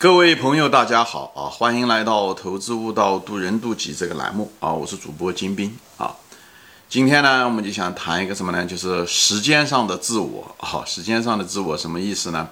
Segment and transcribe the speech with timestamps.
[0.00, 1.44] 各位朋友，大家好啊！
[1.52, 4.72] 欢迎来到《投资悟道，渡人渡己》这个栏目啊！
[4.72, 6.16] 我是主播金兵啊。
[6.88, 8.64] 今天呢，我们就想谈一个什么呢？
[8.64, 10.82] 就是时间上的自我啊。
[10.86, 12.48] 时间上的自我什么意思呢？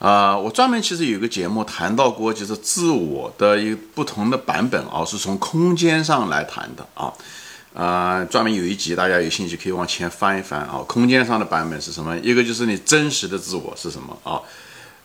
[0.00, 7.12] 啊，我专门其实有个节目谈到过，就是自我的一不同的版本啊，是从空间上来谈的啊。
[7.72, 10.82] 啊，专门有一集，大家有兴趣可以往前翻一翻啊。
[10.88, 12.18] 空间上的版本是什么？
[12.18, 14.42] 一个就是你真实的自我是什么啊？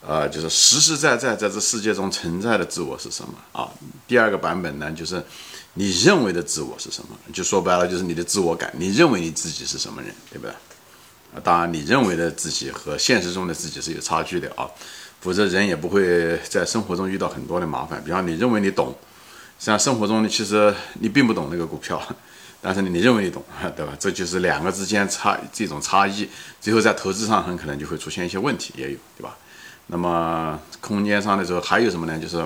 [0.07, 3.67] 呃，就是实实在在在这世界中存在的自我是什么啊？
[4.07, 5.23] 第二个版本呢，就是
[5.73, 7.17] 你认为的自我是什么？
[7.33, 10.51] 就说白了，就是你的自我感，你认为你自己是什么人，对不对？
[11.33, 14.69] 啊，当然，你认为的自己和现实中的自己是有差距的啊，
[15.21, 18.03] 否则人也不会在生活中遇到很多的麻烦。
[18.03, 18.95] 比方你认为你懂，
[19.59, 21.99] 实际上生活中你其实你并不懂那个股票，
[22.61, 23.43] 但是你认为你懂，
[23.75, 23.93] 对吧？
[23.99, 26.29] 这就是两个之间差这种差异，
[26.61, 29.35] 最后在投资上很可能就会出现一些问题，也有，对吧？
[29.87, 32.19] 那么空间上的时候还有什么呢？
[32.19, 32.43] 就是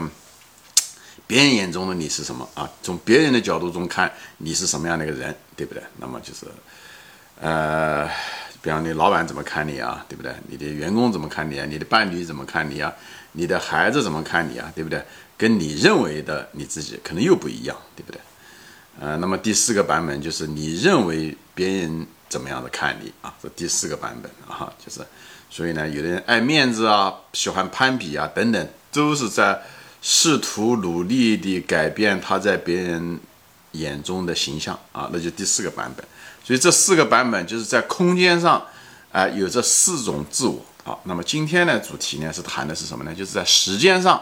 [1.26, 2.70] 别人眼中的你是什么啊？
[2.82, 5.84] 从别人的角度中看你是什么样的一个人，对不对？
[5.98, 6.48] 那么就是，
[7.40, 8.10] 呃，
[8.62, 10.04] 比方你老板怎么看你啊？
[10.10, 10.34] 对不对？
[10.48, 11.66] 你的员工怎么看你啊？
[11.66, 12.94] 你的伴侣怎么看你啊？
[13.34, 14.72] 你的孩子怎么看你啊？
[14.76, 15.04] 对不对？
[15.38, 18.20] 跟你认为的你自己可能又不一样，对不对？
[19.00, 23.34] 呃，那么第四个版本就是你认为别人怎么样的看你啊？
[23.42, 25.00] 这第四个版本啊，就是。
[25.52, 29.60] 所以呢，有的人爱面子啊，喜欢攀比啊，等等，都是在
[30.00, 33.20] 试图努力地改变他在别人
[33.72, 36.06] 眼中的形象啊，那就第四个版本。
[36.44, 38.64] 所以这四个版本就是在空间上，
[39.12, 40.96] 啊，有这四种自我啊。
[41.06, 43.16] 那么今天呢主题呢，是谈的是什么呢？
[43.16, 44.22] 就是在时间上，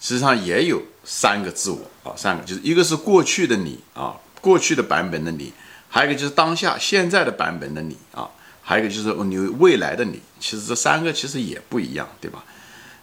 [0.00, 5.52] 实际上也有三个自我啊，三个就是一个是过去的你啊，过去的版本的你，
[5.88, 8.28] 还有一个就是当下现在的版本的你啊。
[8.66, 12.42] 还有一个就是你未来的你，其实这三个其实也不一样，对吧？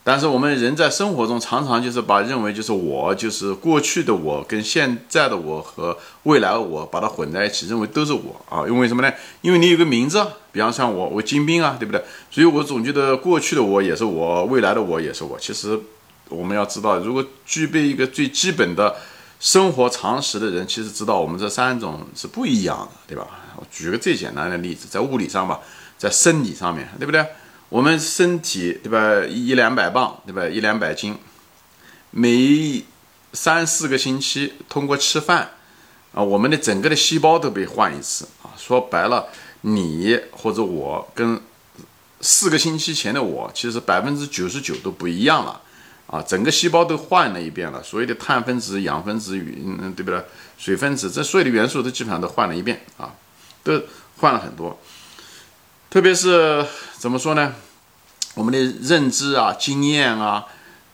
[0.04, 8.68] 但是我们人在生活中常常就是把认为就是我就是过去的我跟现在的我和未来的我把它混在一起，认为都是我啊。
[8.68, 9.14] 因为什么呢？
[9.42, 12.04] 因为你有个名字，比方像我，我金兵啊，对不对？
[12.32, 15.38] 所以我总觉得过去的我也是我，未来的我也是我。
[15.40, 15.80] 其实
[16.32, 18.96] 我们要知道，如果具备一个最基本的
[19.40, 23.28] 生活常识的人，其实知道我们这三种是不一样的，对吧？
[23.58, 25.60] 我举个最简单的例子，在物理上吧，
[25.98, 27.26] 在生理上面对不对？
[27.70, 31.18] 我们身体对吧，一两百磅对吧，一两百斤，
[32.12, 32.84] 每
[33.34, 35.52] 三四个星期通过吃饭
[36.14, 38.52] 啊，我们的整个的细胞都被换一次啊。
[38.58, 39.28] 说白了，
[39.62, 41.42] 你或者我跟
[42.20, 45.62] 四个星期前的我，其实百分之九十九都不一样了
[46.12, 50.24] 啊，整个细胞都换了一遍了，所有的碳分子、氧分子与嗯对不对？
[50.60, 53.16] 水分子，这所有的元素都基本上都换了一遍啊。
[53.64, 53.80] 都
[54.18, 54.80] 换了很多，
[55.88, 56.66] 特别是
[56.98, 57.54] 怎么说呢？
[58.34, 60.46] 我们的认知啊、经验啊、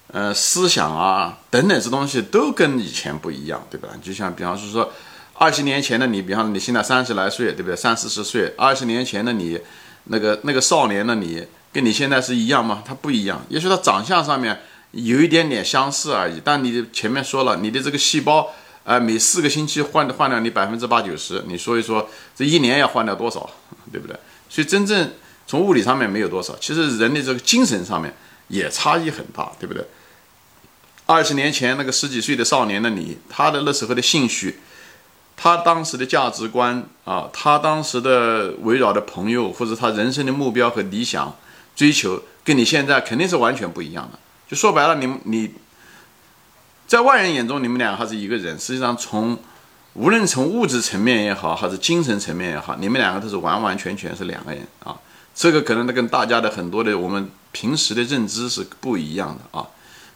[0.07, 3.87] 呃、思想啊等等这东西都跟以前不一样，对吧？
[4.03, 4.91] 就像比方说说，
[5.35, 7.73] 二十年前的你，比方说你现在三十来岁，对不对？
[7.73, 9.57] 三四十岁，二十年前的你，
[10.05, 12.83] 那个那个少年的你，跟你现在是一样吗？
[12.85, 14.59] 他不一样，也许他长相上面
[14.91, 16.41] 有一点点相似而已。
[16.43, 18.49] 但你前面说了，你的这个细胞。
[18.87, 23.49] 啊，每四个星期换换掉你百分之八九十，你说一说，这一年要换掉多少，
[23.91, 24.17] 对不对？
[24.47, 25.11] 所以真正
[25.45, 28.15] 从物理上面没有多少，其实人的这个精神上面
[28.47, 29.85] 也差异很大，对不对？
[31.05, 34.57] 二十年前那个十几岁的少年的你，他的那时候的兴趣，
[35.35, 41.35] 他当时的价值观啊，他当时的围绕的朋友或者他人生的目标和理想
[41.75, 44.17] 追求，跟你现在肯定是完全不一样的。
[44.47, 45.53] 就说白了，你你。
[46.87, 48.57] 在外人眼中，你们俩还是一个人。
[48.57, 49.37] 实际上，从
[49.91, 54.95] 无论从物质层面也好，还是精神层面也好，你们两个都是完完全全是两个人啊。
[55.35, 59.67] 这个可能跟大家的很多的我们平时的认知是不一样的啊。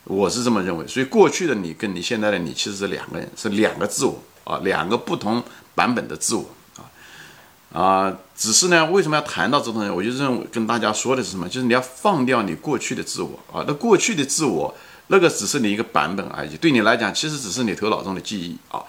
[0.06, 0.88] 我是这么认为。
[0.88, 5.44] 所以，过去的你跟你现在的你其实是两个人，是两个自我啊，两个不同
[5.76, 6.50] 版本的自我
[7.74, 8.14] 啊。
[8.36, 9.90] 只是呢，为什么要谈到这东西？
[9.90, 11.48] 我就认为跟大家说的是什么？
[11.48, 13.64] 就是你要放掉你过去的自我啊。
[13.68, 14.74] 那过去的自我。
[15.08, 18.82] 那个只是你一个版本而已，对你来讲，其实只是你头脑中的记忆啊，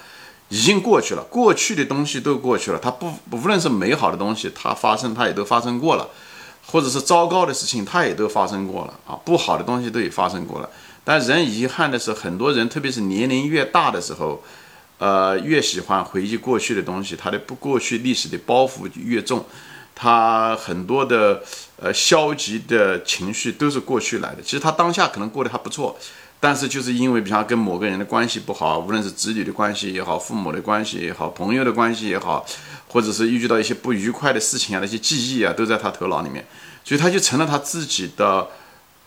[0.51, 1.23] 已经过去了。
[1.25, 6.06] 过去的东西都过去了，它不不无论是美好的东西，它发生，它也都发生过了；
[6.65, 9.19] 或者是糟糕的事情，它也都发生过了啊。
[9.25, 10.71] 不好的东西都也发生过了。
[11.03, 14.45] 但人遗憾的是，很多人，特别是年龄越大的时候，
[15.03, 19.45] 呃，越喜欢回忆过去的东西，他的不过去历史的包袱越重。
[19.97, 21.43] 他很多的
[21.77, 25.99] 呃消极的情绪都是过去来的，其实他当下可能过得还不错，
[26.39, 32.47] 但是就是因为比方跟某个人的关系不好，无论是子女的关系也好，父母的关系也好，朋友的关系也好，
[32.87, 36.47] 或者是遇到一些不愉快的事情啊，那些记忆啊，都在他头脑里面，
[36.85, 38.49] 所以他就成了他自己的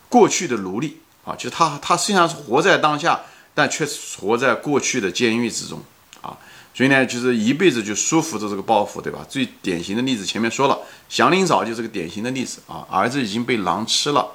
[0.09, 3.21] 过去的奴隶啊，就是他他实际上是活在当下，
[3.55, 3.83] 但却
[4.19, 5.81] 活在过去的监狱之中
[6.21, 6.37] 啊。
[6.75, 9.25] 所以呢，就是一辈子就束缚着这个包袱，对吧？
[9.27, 10.77] 最典型的例子前面说了，
[11.09, 14.27] 祥林嫂就是个典型的例子啊，儿子已经被狼吃了，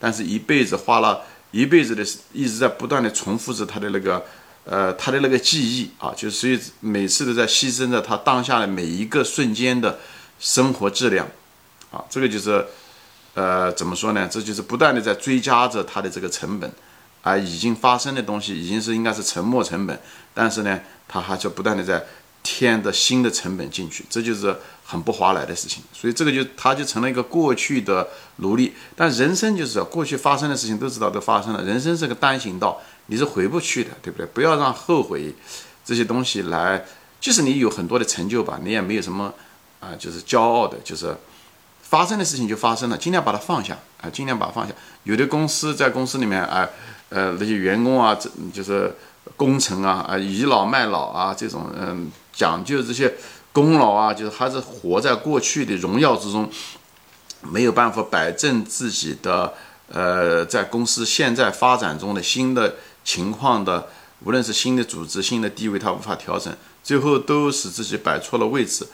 [0.00, 4.24] 但是一辈子花了一辈子的一直在不断的重复着他的那个。
[4.64, 9.98] 呃，他的那个记忆啊，就所以每次都在牺牲着他当下的每一个瞬间的
[10.38, 11.26] 生活质量，
[11.90, 12.64] 啊，这个就是，
[13.34, 14.28] 呃，怎么说呢？
[14.30, 16.72] 这就是不断的在追加着他的这个成本，
[17.22, 19.98] 啊，已经发生的东西已经是应该是沉没成本，
[20.34, 22.04] 但是呢，他还是不断的在
[22.42, 25.82] 添的新的成本进去，这就是很不划来的事情。
[25.92, 28.74] 所以这个就他就成了一个过去的奴隶。
[28.96, 32.80] 但人生就是过去发生的事情都知道都发生了，人生是个单行道。
[33.06, 34.26] 你是回不去的，对不对？
[34.26, 35.34] 不要让后悔
[35.84, 36.84] 这些东西来，
[37.20, 39.34] 即使你有很多的成就吧，你也没有什么
[39.80, 41.14] 啊，就是骄傲的，就是
[41.82, 44.72] 发生的事情就发生了，尽量把它放下啊，尽量把它放下。
[45.02, 46.68] 有的公司在公司里面啊，
[47.12, 48.94] 呃那些员工啊，这就是
[49.36, 53.14] 工程啊，啊，倚老卖老啊，这种嗯，讲究这些
[53.52, 56.48] 功劳啊，就是还是活在过去的荣耀之中，
[57.42, 59.52] 没有办法摆正自己的
[59.88, 62.74] 呃，在公司现在发展中的新的。
[63.04, 63.88] 情况的，
[64.20, 68.86] 无论是新的组织、新的地位，他无法调整，最后都使自己摆错了位置，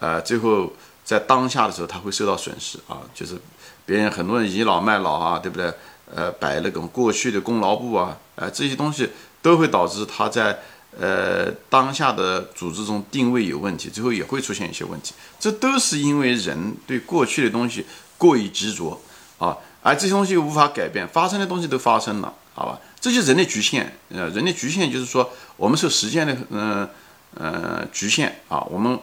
[0.00, 0.72] 呃，最后
[1.04, 3.40] 在当下的时候，他会受到损失啊，就是
[3.86, 5.72] 别人很多人倚老卖老啊，对不对？
[6.14, 9.08] 呃，摆那种过去的功劳簿啊，呃，这些东西
[9.40, 10.58] 都会导致他在
[10.98, 17.86] 呃当下的组织中定位有问题，最后也会出现一些问题，这都是因为人对过去的东西
[18.18, 19.00] 过于执着
[19.38, 22.78] 啊，而这些东西又无法改变，发生的东西都发生了，好吧？
[23.00, 26.88] 这就是人的局限，呃，人的局限就是说，我们受时间的，嗯，
[27.34, 28.60] 呃，局限啊。
[28.70, 28.96] 我们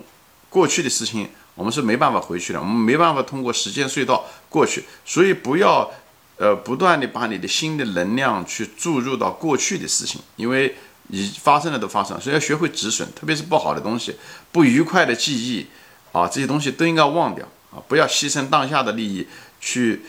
[0.50, 4.86] 过去的事情，我们是没办法回去的，我们没办法通过时间隧道过去。
[5.04, 5.92] 所以不要，
[6.40, 10.76] 呃，不断的把你的新的能量去注入到过去的事情，因为
[11.10, 12.20] 已发生的都发生。
[12.20, 14.16] 所以要学会止损，特别是不好的东西、
[14.52, 15.68] 不愉快的记忆
[16.14, 19.28] 啊，这些东西都应该忘掉啊，不要牺牲当下的利益
[19.60, 20.02] 去，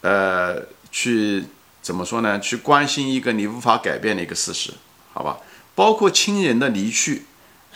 [0.00, 1.44] 呃，去。
[1.84, 2.40] 怎么说呢？
[2.40, 4.72] 去关心一个你无法改变的一个事实，
[5.12, 5.36] 好吧？
[5.74, 7.24] 包括亲人的离去，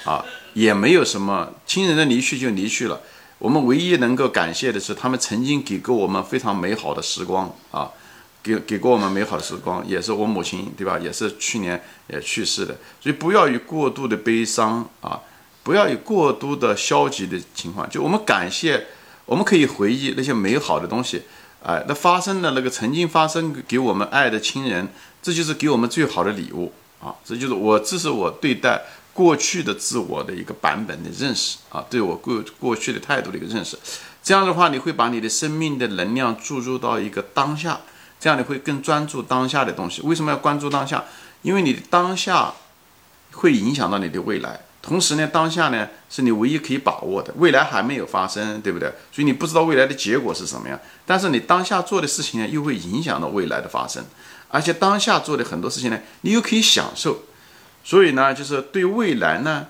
[0.04, 0.24] 啊，
[0.54, 1.52] 也没有什么。
[1.66, 3.02] 亲人的离去就离去了。
[3.38, 7.88] 我们唯一能够感谢的是，他们曾经给过我们非常美好的时光啊，
[8.42, 10.98] 给给过我们美好的时光，也是我母亲，对吧？
[10.98, 12.76] 也是去年也去世的。
[13.00, 15.20] 所以不要有过度的悲伤啊，
[15.62, 17.88] 不要有过度的消极的情况。
[17.88, 18.86] 就我们感谢，
[19.24, 21.22] 我们可以回忆那些美好的东西。
[21.62, 24.88] 哎，那发生的那个曾经发生给我们爱的亲人，
[25.20, 27.14] 这就是给我们最好的礼物啊！
[27.24, 28.80] 这就是我，这是我对待
[29.18, 33.76] 过去的自我的一个版本的认识啊，对我过过去的态度的一个认识。
[34.22, 37.80] 这样的话，你会把你的生命的能量注入到一个当下，
[38.20, 40.02] 这样你会更专注当下的东西。
[40.02, 41.04] 为什么要关注当下？
[41.42, 42.54] 因为你当下
[43.32, 44.60] 会影响到你的未来。
[44.80, 48.88] 同时呢，当下呢是你唯一可以把握的，未来还没有发生，对不对？
[49.10, 50.78] 所以你不知道未来的结果是什么样。
[51.04, 54.04] 但是你当下做的事情呢，又会影响到未来的发生，
[54.46, 57.24] 而且当下做的很多事情呢，你又可以享受。
[57.88, 59.66] 所以呢，就是对未来呢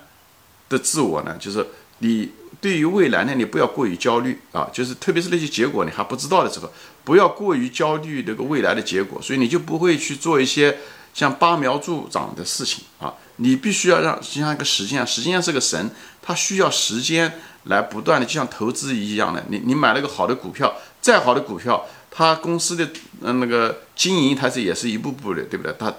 [0.67, 1.65] 的自我呢，就是
[1.99, 2.29] 你
[2.59, 6.69] 对于未来呢，你不要过于焦虑啊，就是特别是那些结果你还不知道的时候，
[7.05, 10.79] 不要过于焦虑这个未来的结果，所以你就不会去做一些
[11.13, 13.13] 像拔苗助长的事情啊。
[13.37, 15.89] 你必须要让，就像一个时间，时间是个神，
[16.21, 19.41] 它需要时间来不断的，就像投资一样的。
[19.47, 22.89] 你你买了个好的股票，再好的股票，它公司的
[23.21, 25.73] 嗯那个经营，它是也是一步步的，对不对？
[25.79, 25.93] 它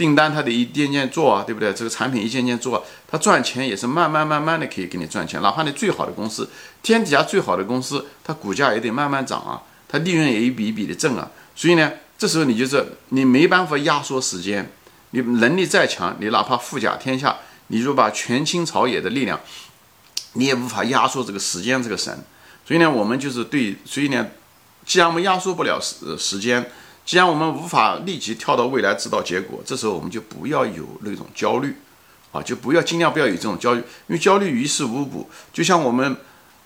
[0.00, 1.70] 订单它得一件件做啊，对不对？
[1.74, 5.42] 这个产品一件件做，它赚钱也是慢慢慢慢的可以给你赚钱。
[5.42, 6.48] 哪怕你最好的公司，
[6.82, 11.30] 天底下最好的公司，它股价也得慢慢涨啊，它利润也一笔一笔的挣啊。
[11.54, 14.72] 所以呢，这时候你就是你没办法压缩时间。
[15.10, 19.38] 你能力再强，你哪怕富甲天下，你如果把权倾朝野的力量，
[20.32, 22.24] 你也无法压缩这个时间这个神。
[22.64, 24.28] 所以呢，我们就是对，所以呢，
[24.86, 26.70] 既然我们压缩不了时时间，
[27.04, 31.74] 既然我们无法立即跳到未来知道结果，这时候我们就不要有那种焦虑，
[32.30, 35.28] 啊，就不要尽量不要有这种焦虑，因为焦虑于事无补。
[35.52, 36.16] 就像我们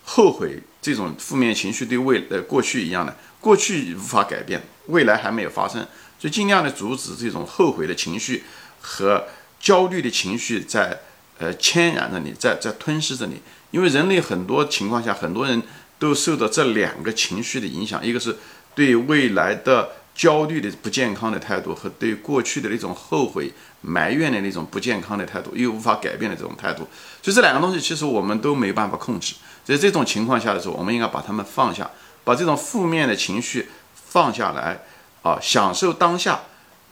[0.04, 5.86] 后悔这种负面情绪对未呃过去一样的，过去无法改变，未来还没有发生。
[6.18, 8.44] 就尽量的阻止这种后悔的情绪
[8.80, 9.24] 和
[9.60, 11.00] 焦虑的情绪在
[11.38, 13.40] 呃牵染着你，在在吞噬着你。
[13.70, 15.62] 因为人类很多情况下，很多人
[15.98, 18.36] 都受到这两个情绪的影响：一个是
[18.74, 26.86] 对未来的焦虑的不健康的态度，和对过去的那种后悔埋怨的那种不健康的态度，又无法改变的这种态度。
[27.22, 29.34] 所以这两个东西其实我们都没办法控制。
[29.64, 31.90] 在这种情况下的时候，我们应该把它们放下，
[32.22, 34.82] 把这种负面的情绪放下来。
[35.22, 36.42] 啊，享受当下，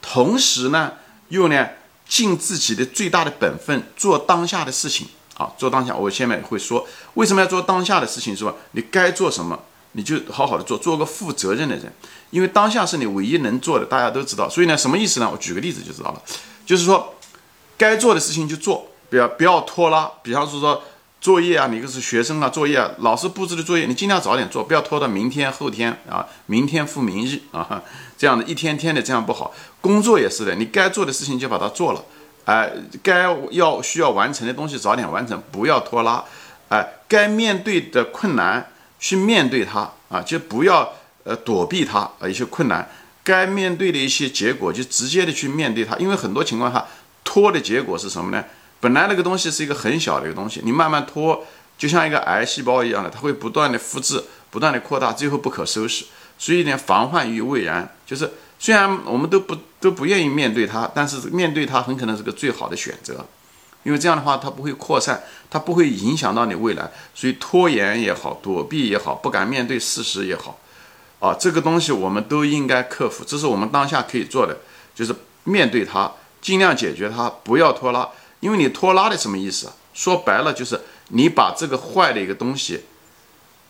[0.01, 0.93] 同时呢，
[1.29, 1.67] 又呢
[2.07, 5.05] 尽自己的最大的本分，做当下的事情
[5.37, 5.95] 啊，做当下。
[5.95, 8.55] 我下面会说为什么要做当下的事情，是吧？
[8.71, 9.59] 你该做什么，
[9.93, 11.91] 你就好好的做，做个负责任的人，
[12.29, 14.47] 因为当下是你唯一能做的，大家都知道。
[14.47, 15.29] 所以呢，什么意思呢？
[15.31, 16.21] 我举个例子就知道了，
[16.65, 17.15] 就是说
[17.77, 20.11] 该做的事情就做，不要不要拖拉。
[20.21, 20.83] 比方说说。
[21.23, 27.81] 作业啊，你个是学生啊，作业啊，老师布置的作业，你尽量早点做，不要拖到明天、后天啊，明天复明日啊，
[28.17, 29.53] 这样的一天天的这样不好。
[29.79, 32.03] 工作也是的，你该做的事情就把它做了，
[32.43, 32.69] 哎，
[33.01, 33.21] 该
[33.51, 36.21] 要需要完成的东西早点完成，不要拖拉，
[36.67, 38.72] 哎，该面对的困难
[39.03, 40.93] 去面对它啊，就不要
[41.25, 42.89] 呃躲避它啊一些困难，
[43.21, 46.85] 该面对的一些结果就直接的去面对它，因为很多情况下
[47.21, 48.45] 拖的结果是什么呢？
[48.79, 51.45] 本来那个东西是一个很小的一个东西，你慢慢拖，
[51.77, 56.05] 就像一个癌细胞一样的，它会不断的复制，不断的扩大，最后不可收拾。
[56.37, 63.25] 所以呢，防患于未然，就是虽然我们都不都不愿意面对它，但是面对它很可能是个最好的选择，
[63.83, 66.89] 因为这样的话它不会扩散，它不会影响到你未来。
[67.13, 70.57] 所以拖延也好，躲避也好，不敢面对事实也好，
[71.19, 73.23] 啊，这个东西我们都应该克服。
[73.23, 74.57] 这是我们当下可以做的，
[74.95, 75.13] 就是
[75.43, 76.11] 面对它，
[76.41, 78.09] 尽量解决它，不要拖拉。
[78.39, 79.71] 因为你拖拉的什么意思？
[79.93, 82.85] 说白了就是你把这个坏的一个东西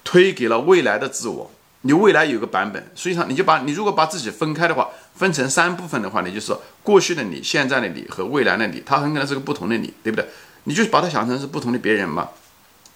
[0.03, 1.51] 推给了未来的自我。
[1.81, 10.27] 你未来有个版本，实际上你就把你如果把自己分开的话，分成三部分的话，呢就是说过去的你、现在的你和未来的你，它很可能是个不同的你，对不对？
[10.65, 12.29] 你就把它想成是不同的别人嘛。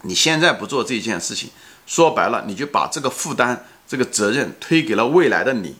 [0.03, 1.49] 你现在不做这件事情，
[1.85, 5.75] 说白了，你就把这个负担、这个责任推给了未来的你。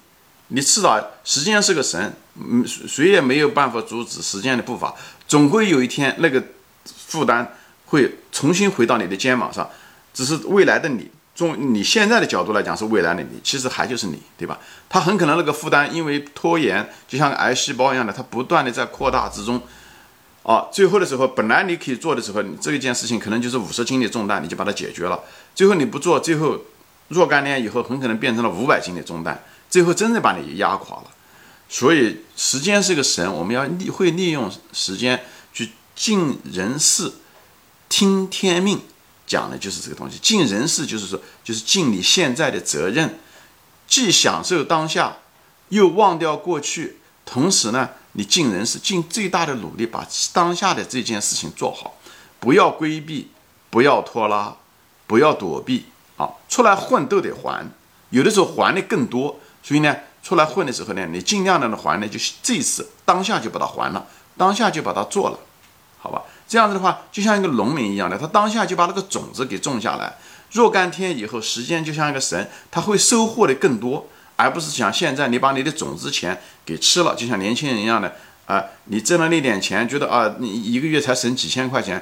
[0.50, 4.94] 你迟早时间是个神，嗯，谁也没有办法阻止时间的步伐。
[5.28, 6.42] 总会有一天，那个
[6.86, 9.70] 负担会重新回到你的肩膀上。
[10.14, 14.60] 只是未来的你，从你现在的角度来讲是未来的你，其实还就是你，对吧？
[14.90, 19.62] 他很可能那个负担因为拖延，就像癌细胞一样的，它不断的在扩大之中。
[20.42, 25.20] 啊，最后的时候，本来你可以做的时候，这一件事情可能就是五十斤的重担，你就把它解决了。
[25.54, 26.60] 最后你不做，最后
[27.10, 29.44] 若干年以后，很可能变成了五百斤的重担。
[29.70, 31.12] 最后真的把你压垮了，
[31.70, 35.22] 所以时间是个神，我们要利会利用时间
[35.54, 37.12] 去尽人事，
[37.90, 38.80] 听天命，
[39.28, 40.18] 讲的就是这个东西。
[40.18, 43.20] 尽人事就是说，就是尽你现在的责任，
[43.88, 45.18] 既享受当下，
[45.70, 51.98] 又忘掉过去，同时呢，你尽人事，尽最大的努力把当下的这件事情做好，
[52.40, 53.30] 不要规避，
[53.70, 54.56] 不要拖拉，
[55.06, 56.32] 不要躲避啊！
[56.50, 57.70] 出来混都得还，
[58.10, 59.40] 有的时候还的更多。
[59.62, 59.94] 所以呢，
[60.24, 64.08] 出来混的时候呢，你尽量的还呢，就是这次当下就把它还了，
[64.38, 65.40] 当下就把它做了，
[66.00, 66.24] 好吧？
[66.48, 70.16] 这样子的话，就像一个农民一样的，他当下就把那个种子给种下来，
[70.52, 82.02] 若干天以后，时间就像一个神，他会收获的更多，而不是像现在你把你的种子钱给吃了，就像年轻人一样的啊，你挣了那点钱，觉得啊，你一个月才省几千块钱，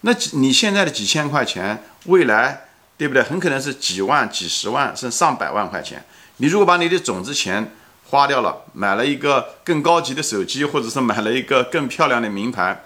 [0.00, 2.64] 那你现在的几千块钱，未来
[2.98, 3.22] 对不对？
[3.22, 6.04] 很可能是几万、几十万，甚至上百万块钱。
[6.38, 7.72] 你如果把你的种子钱
[8.10, 12.84] 花掉了，买了一个更高级的手机，或者是买了一个更漂亮的名牌，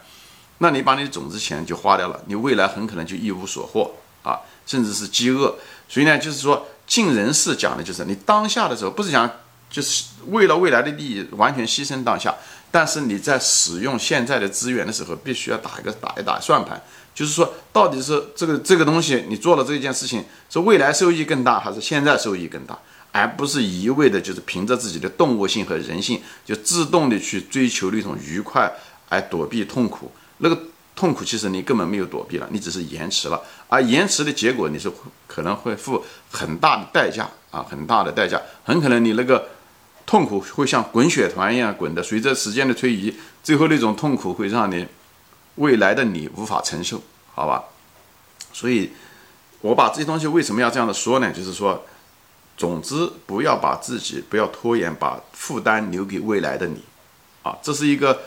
[0.59, 5.57] 那你把你的种子钱就花掉了，你未来很可能就一无所获啊，甚至是饥饿。
[5.89, 9.31] 所以呢，就是说尽人事讲的就是你当下的时候，不是讲
[9.71, 12.35] 就是为了未来的利益完全牺牲当下，
[12.71, 16.83] 但是你在使用现在的资源的时候，必须要打一个打一打算盘，
[17.15, 22.79] 就是说到底是这个这个东西你做了这件事情，是未来收益更大，还是现在收益更大？
[23.11, 28.71] 而不是一味的，就是凭着自己的动物性和人性，就自动的去追求那种愉快，
[29.09, 30.13] 而躲避痛苦。
[30.39, 30.59] 那个
[30.97, 33.41] 痛苦其实你根本没有躲避了，你只是延迟了。
[33.69, 34.91] 而延迟的结果，你是
[35.27, 38.41] 可能会付很大的代价啊，很大的代价。
[38.65, 39.49] 很可能你那个
[40.07, 44.87] 痛苦会像滚雪团一样滚的，随着时间的推移，最后那种痛苦会让你
[45.57, 47.03] 未来的你无法承受，
[47.35, 47.65] 好吧？
[48.53, 48.91] 所以，
[49.61, 51.33] 我把这些东西为什么要这样的说呢？
[51.33, 51.85] 就是说。
[52.57, 56.83] 总之，不要把自己不要拖延，把负担留给未来的你，
[57.45, 58.23] 啊，这是一个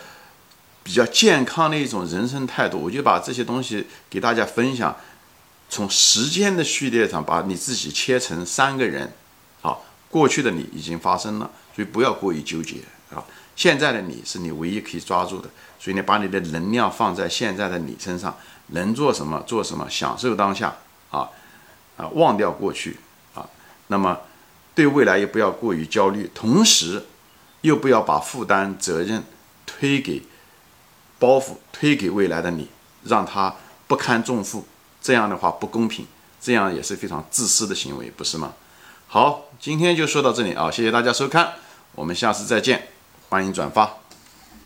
[0.84, 2.80] 比较健康的一种人生态度。
[2.80, 4.96] 我就把这些东西给大家分享，
[5.70, 9.14] 从时间的序列上把你自己切成三个人，
[9.62, 12.78] 好，过去的你已经发生了，所以不要过于纠结
[13.14, 13.24] 啊。
[13.56, 18.36] 现在的你是你唯一可以抓住的，所以你把你的能量放在现在的你身上，
[18.68, 20.76] 能做什么做什么，享受当下
[21.12, 21.30] 啊
[21.98, 22.98] 啊，忘掉过去
[23.36, 23.48] 啊。
[23.88, 24.18] 那么，
[24.74, 27.06] 对未来也不要过于焦虑，同时，
[27.62, 29.24] 又不要把负担责任
[29.66, 30.24] 推给
[31.22, 32.68] 包袱推给未来的你，
[33.04, 33.54] 让他
[33.86, 34.66] 不堪重负，
[35.00, 36.08] 这样的话不公平，
[36.42, 38.54] 这样也是非常自私的行为，不是吗？
[39.08, 41.54] 好，今天就说到这里啊，谢谢大家收看，
[41.94, 42.88] 我们下次再见，
[43.30, 44.01] 欢迎转发。